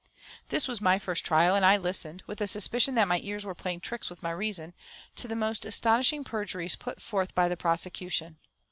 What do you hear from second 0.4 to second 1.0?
This was my